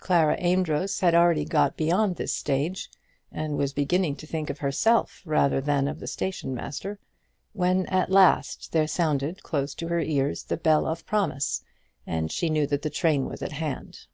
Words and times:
Clara 0.00 0.36
Amedroz 0.38 1.00
had 1.00 1.14
already 1.14 1.46
got 1.46 1.78
beyond 1.78 2.16
this 2.16 2.34
stage, 2.34 2.90
and 3.30 3.56
was 3.56 3.72
beginning 3.72 4.16
to 4.16 4.26
think 4.26 4.50
of 4.50 4.58
herself 4.58 5.22
rather 5.24 5.62
than 5.62 5.88
of 5.88 5.98
the 5.98 6.06
station 6.06 6.54
master, 6.54 6.98
when 7.54 7.86
at 7.86 8.10
last 8.10 8.72
there 8.72 8.86
sounded, 8.86 9.42
close 9.42 9.74
to 9.76 9.88
her 9.88 10.00
ears, 10.00 10.42
the 10.42 10.58
bell 10.58 10.84
of 10.86 11.06
promise, 11.06 11.64
and 12.06 12.30
she 12.30 12.50
knew 12.50 12.66
that 12.66 12.82
the 12.82 12.90
train 12.90 13.24
was 13.24 13.40
at 13.40 13.52
hand. 13.52 14.08